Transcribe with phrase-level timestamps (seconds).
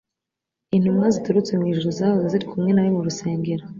[0.75, 3.63] Intumwa ziturutse mu ijuru zahoze ziri kumwe nawe mu rusengero,